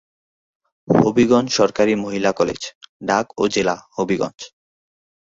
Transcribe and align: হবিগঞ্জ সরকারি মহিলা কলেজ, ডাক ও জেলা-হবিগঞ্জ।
হবিগঞ্জ 0.87 1.47
সরকারি 1.51 1.93
মহিলা 1.95 2.31
কলেজ, 2.31 2.61
ডাক 3.03 3.25
ও 3.37 3.43
জেলা-হবিগঞ্জ। 3.47 4.39